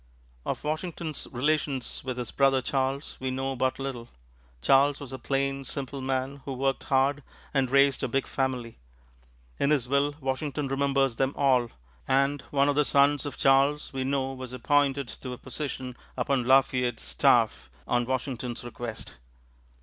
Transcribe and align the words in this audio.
Of 0.47 0.63
Washington's 0.63 1.27
relations 1.31 2.01
with 2.03 2.17
his 2.17 2.31
brother 2.31 2.59
Charles, 2.63 3.17
we 3.19 3.29
know 3.29 3.55
but 3.55 3.77
little. 3.77 4.09
Charles 4.59 4.99
was 4.99 5.13
a 5.13 5.19
plain, 5.19 5.63
simple 5.63 6.01
man 6.01 6.41
who 6.45 6.53
worked 6.53 6.85
hard 6.85 7.21
and 7.53 7.69
raised 7.69 8.01
a 8.01 8.07
big 8.07 8.25
family. 8.25 8.79
In 9.59 9.69
his 9.69 9.87
will 9.87 10.15
Washington 10.19 10.67
remembers 10.69 11.17
them 11.17 11.33
all, 11.37 11.69
and 12.07 12.41
one 12.49 12.67
of 12.67 12.73
the 12.73 12.83
sons 12.83 13.27
of 13.27 13.37
Charles 13.37 13.93
we 13.93 14.03
know 14.03 14.33
was 14.33 14.53
appointed 14.53 15.07
to 15.07 15.33
a 15.33 15.37
position 15.37 15.95
upon 16.17 16.45
Lafayette's 16.45 17.03
staff 17.03 17.69
on 17.87 18.05
Washington's 18.07 18.63
request. 18.63 19.13